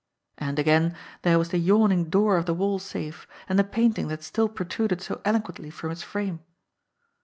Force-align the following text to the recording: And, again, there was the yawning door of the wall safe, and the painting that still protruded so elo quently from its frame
And, 0.39 0.57
again, 0.57 0.95
there 1.21 1.37
was 1.37 1.49
the 1.49 1.59
yawning 1.59 2.05
door 2.05 2.35
of 2.37 2.47
the 2.47 2.55
wall 2.55 2.79
safe, 2.79 3.27
and 3.47 3.59
the 3.59 3.63
painting 3.63 4.07
that 4.07 4.23
still 4.23 4.49
protruded 4.49 4.99
so 4.99 5.21
elo 5.23 5.37
quently 5.41 5.71
from 5.71 5.91
its 5.91 6.01
frame 6.01 6.39